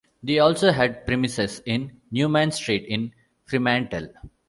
They 0.23 0.39
also 0.39 0.71
had 0.71 1.05
premises 1.05 1.61
in 1.63 2.01
Newman 2.09 2.49
Street 2.49 2.87
in 2.87 3.13
Fremantle. 3.45 4.07